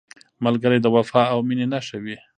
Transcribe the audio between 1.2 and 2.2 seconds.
او مینې نښه وي